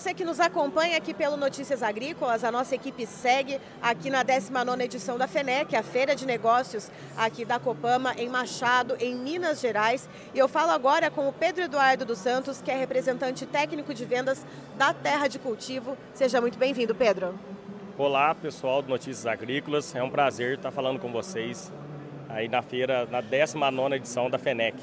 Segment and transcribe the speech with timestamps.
[0.00, 4.80] você que nos acompanha aqui pelo Notícias Agrícolas, a nossa equipe segue aqui na 19ª
[4.80, 10.08] edição da FENEC, a Feira de Negócios aqui da Copama, em Machado, em Minas Gerais.
[10.32, 14.06] E eu falo agora com o Pedro Eduardo dos Santos, que é representante técnico de
[14.06, 14.42] vendas
[14.78, 15.98] da Terra de Cultivo.
[16.14, 17.38] Seja muito bem-vindo, Pedro.
[17.98, 19.94] Olá, pessoal do Notícias Agrícolas.
[19.94, 21.70] É um prazer estar falando com vocês
[22.30, 24.78] aí na feira, na 19ª edição da FENEC.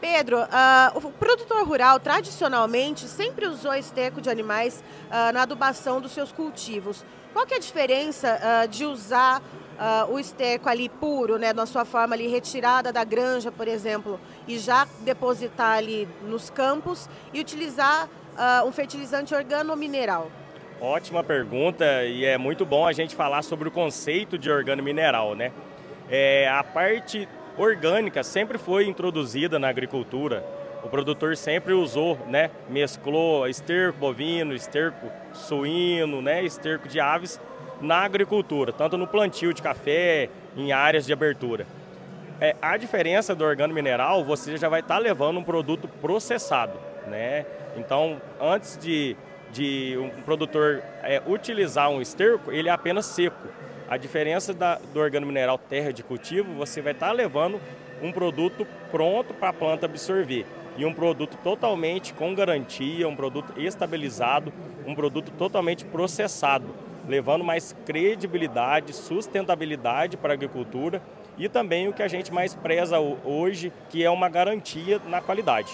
[0.00, 0.46] Pedro, uh,
[0.94, 7.04] o produtor rural tradicionalmente sempre usou esterco de animais uh, na adubação dos seus cultivos.
[7.32, 9.42] Qual que é a diferença uh, de usar
[10.10, 14.58] o esterco ali puro, né, na sua forma ali retirada da granja, por exemplo, e
[14.58, 18.08] já depositar ali nos campos e utilizar
[18.66, 20.32] um fertilizante organomineral?
[20.80, 25.52] Ótima pergunta e é muito bom a gente falar sobre o conceito de organomineral, né?
[26.10, 30.44] É, a parte orgânica sempre foi introduzida na agricultura.
[30.82, 37.40] O produtor sempre usou, né, mesclou esterco bovino, esterco suíno, né, esterco de aves
[37.80, 41.66] na agricultura, tanto no plantio de café, em áreas de abertura.
[42.40, 46.78] É, a diferença do organo mineral, você já vai estar tá levando um produto processado,
[47.08, 47.44] né?
[47.76, 49.16] Então, antes de,
[49.50, 53.48] de um produtor é, utilizar um esterco, ele é apenas seco.
[53.88, 57.58] A diferença da, do organo mineral terra de cultivo, você vai estar tá levando
[58.02, 60.44] um produto pronto para a planta absorver.
[60.76, 64.52] E um produto totalmente com garantia, um produto estabilizado,
[64.86, 66.66] um produto totalmente processado,
[67.08, 71.00] levando mais credibilidade, sustentabilidade para a agricultura
[71.38, 75.72] e também o que a gente mais preza hoje, que é uma garantia na qualidade.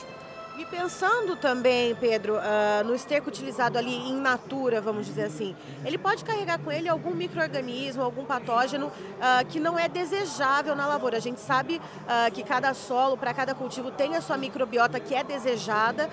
[0.57, 5.99] E pensando também, Pedro, uh, no esterco utilizado ali em natura, vamos dizer assim, ele
[5.99, 11.17] pode carregar com ele algum microorganismo, algum patógeno uh, que não é desejável na lavoura.
[11.17, 15.13] A gente sabe uh, que cada solo, para cada cultivo, tem a sua microbiota que
[15.13, 16.09] é desejada,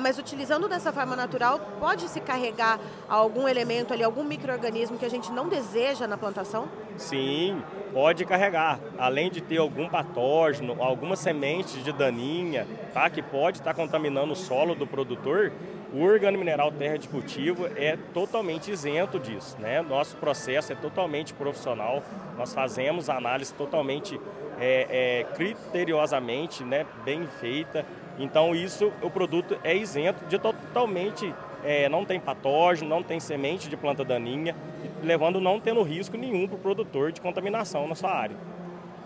[0.00, 5.10] mas utilizando dessa forma natural, pode se carregar algum elemento ali, algum microorganismo que a
[5.10, 6.68] gente não deseja na plantação?
[6.96, 8.80] Sim, pode carregar.
[8.98, 13.08] Além de ter algum patógeno, alguma semente de daninha, tá?
[13.10, 15.52] que pode estar tá contaminando o solo do produtor,
[15.92, 19.56] o organo mineral terra de cultivo é totalmente isento disso.
[19.60, 19.82] Né?
[19.82, 22.02] Nosso processo é totalmente profissional,
[22.36, 24.18] nós fazemos análise totalmente
[24.58, 24.86] é,
[25.20, 27.84] é, criteriosamente né, bem feita.
[28.18, 31.32] Então isso, o produto é isento de totalmente,
[31.62, 34.56] é, não tem patógeno, não tem semente de planta daninha,
[35.02, 38.36] levando não tendo risco nenhum para o produtor de contaminação na sua área.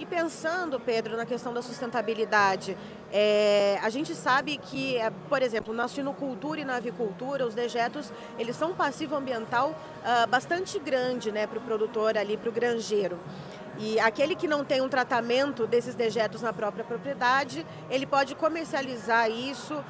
[0.01, 2.75] E pensando, Pedro, na questão da sustentabilidade,
[3.13, 8.11] é, a gente sabe que, é, por exemplo, na sinocultura e na avicultura, os dejetos
[8.39, 12.53] eles são um passivo ambiental uh, bastante grande né, para o produtor ali, para o
[12.53, 13.19] granjeiro.
[13.83, 19.31] E aquele que não tem um tratamento desses dejetos na própria propriedade, ele pode comercializar
[19.31, 19.83] isso uh,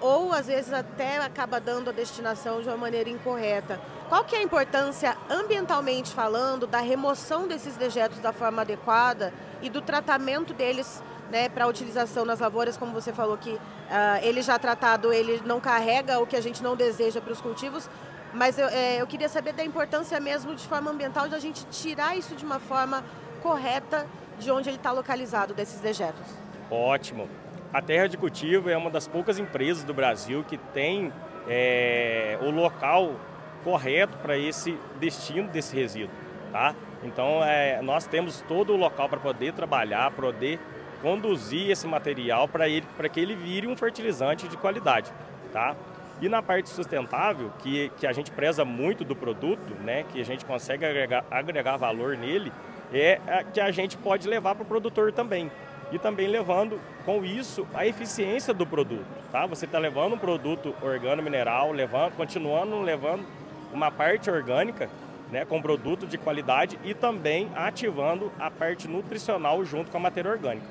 [0.00, 3.80] ou às vezes até acaba dando a destinação de uma maneira incorreta.
[4.08, 9.32] Qual que é a importância, ambientalmente falando, da remoção desses dejetos da forma adequada
[9.62, 13.60] e do tratamento deles né, para utilização nas lavouras, como você falou que uh,
[14.22, 17.88] ele já tratado, ele não carrega o que a gente não deseja para os cultivos,
[18.32, 21.64] mas eu, é, eu queria saber da importância mesmo de forma ambiental de a gente
[21.66, 23.04] tirar isso de uma forma
[23.42, 24.06] correta
[24.38, 26.26] de onde ele está localizado, desses dejetos.
[26.70, 27.28] Ótimo.
[27.72, 31.12] A Terra de Cultivo é uma das poucas empresas do Brasil que tem
[31.48, 33.14] é, o local
[33.62, 36.14] correto para esse destino desse resíduo,
[36.50, 36.74] tá?
[37.02, 40.58] Então, é, nós temos todo o local para poder trabalhar, poder
[41.00, 45.10] conduzir esse material para ele, para que ele vire um fertilizante de qualidade,
[45.52, 45.74] tá?
[46.20, 50.24] E na parte sustentável, que, que a gente preza muito do produto, né, que a
[50.24, 52.52] gente consegue agregar, agregar valor nele,
[52.92, 55.50] é que a gente pode levar para o produtor também.
[55.92, 59.06] E também levando com isso a eficiência do produto.
[59.32, 59.46] Tá?
[59.46, 63.24] Você está levando um produto organo-mineral, levando, continuando levando
[63.72, 64.88] uma parte orgânica
[65.30, 70.30] né, com produto de qualidade e também ativando a parte nutricional junto com a matéria
[70.30, 70.66] orgânica.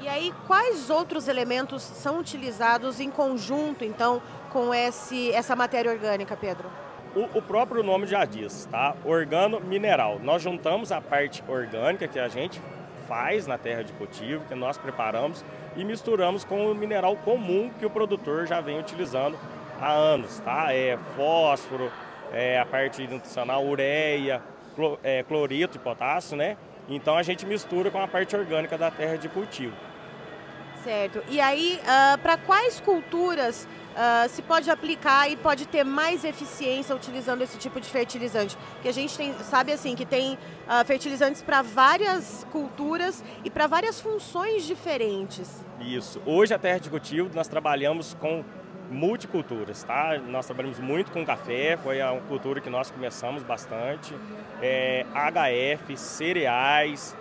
[0.00, 4.22] E aí, quais outros elementos são utilizados em conjunto, então,
[4.52, 6.70] com esse, essa matéria orgânica, Pedro?
[7.14, 8.94] O, o próprio nome já diz, tá?
[9.04, 10.18] Organo mineral.
[10.22, 12.60] Nós juntamos a parte orgânica que a gente
[13.06, 15.44] faz na terra de cultivo, que nós preparamos,
[15.76, 19.38] e misturamos com o mineral comum que o produtor já vem utilizando
[19.80, 20.72] há anos, tá?
[20.74, 21.90] É fósforo,
[22.32, 24.42] é, a parte nutricional, ureia,
[25.02, 26.56] é, cloreto e potássio, né?
[26.88, 29.74] Então a gente mistura com a parte orgânica da terra de cultivo.
[30.84, 31.22] Certo.
[31.28, 33.68] E aí, uh, para quais culturas
[33.98, 38.56] uh, se pode aplicar e pode ter mais eficiência utilizando esse tipo de fertilizante?
[38.74, 43.66] Porque a gente tem, sabe assim que tem uh, fertilizantes para várias culturas e para
[43.66, 45.64] várias funções diferentes.
[45.80, 46.22] Isso.
[46.24, 48.44] Hoje a terra de cultivo nós trabalhamos com
[48.90, 50.18] multiculturas, tá?
[50.18, 54.14] Nós trabalhamos muito com café, foi a cultura que nós começamos bastante.
[54.62, 57.14] É, HF, cereais,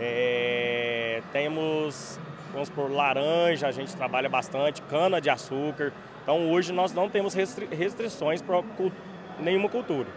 [0.00, 2.18] é, temos,
[2.52, 5.92] vamos por laranja, a gente trabalha bastante, cana de açúcar.
[6.22, 8.62] Então hoje nós não temos restri restrições para
[9.38, 10.08] nenhuma cultura.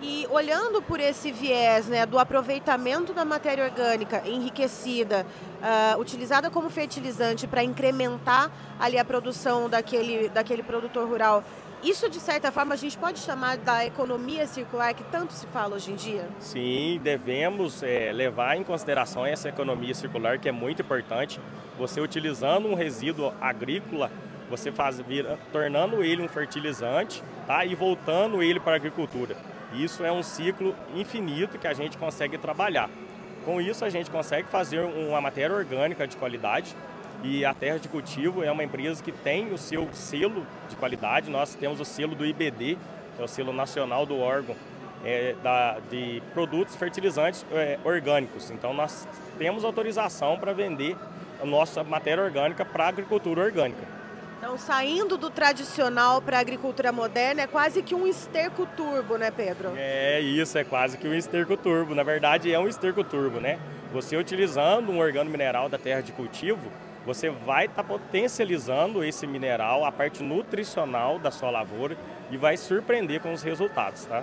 [0.00, 5.26] E olhando por esse viés né, do aproveitamento da matéria orgânica enriquecida,
[5.60, 8.48] uh, utilizada como fertilizante para incrementar
[8.78, 11.42] ali a produção daquele, daquele produtor rural,
[11.82, 15.76] isso de certa forma a gente pode chamar da economia circular que tanto se fala
[15.76, 16.28] hoje em dia?
[16.38, 21.40] Sim, devemos é, levar em consideração essa economia circular que é muito importante.
[21.78, 24.10] Você utilizando um resíduo agrícola,
[24.50, 27.64] você faz vira, tornando ele um fertilizante, tá?
[27.64, 29.36] E voltando ele para a agricultura.
[29.72, 32.90] Isso é um ciclo infinito que a gente consegue trabalhar.
[33.44, 36.74] Com isso, a gente consegue fazer uma matéria orgânica de qualidade
[37.22, 41.30] e a Terra de Cultivo é uma empresa que tem o seu selo de qualidade.
[41.30, 42.78] Nós temos o selo do IBD,
[43.16, 44.54] que é o selo nacional do órgão
[45.04, 48.50] é, da, de produtos fertilizantes é, orgânicos.
[48.50, 49.06] Então, nós
[49.38, 50.96] temos autorização para vender
[51.40, 53.98] a nossa matéria orgânica para a agricultura orgânica.
[54.38, 59.32] Então, saindo do tradicional para a agricultura moderna, é quase que um esterco turbo, né,
[59.32, 59.72] Pedro?
[59.76, 61.92] É isso, é quase que um esterco turbo.
[61.92, 63.58] Na verdade, é um esterco turbo, né?
[63.92, 66.70] Você utilizando um organo mineral da terra de cultivo,
[67.08, 71.96] você vai estar tá potencializando esse mineral, a parte nutricional da sua lavoura
[72.30, 74.22] e vai surpreender com os resultados, tá?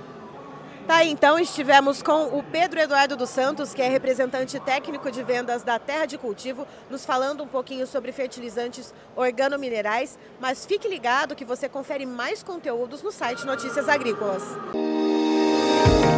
[0.86, 5.64] Tá, então estivemos com o Pedro Eduardo dos Santos, que é representante técnico de vendas
[5.64, 10.20] da Terra de Cultivo, nos falando um pouquinho sobre fertilizantes organominerais.
[10.40, 14.44] Mas fique ligado que você confere mais conteúdos no site Notícias Agrícolas.
[14.76, 16.15] Música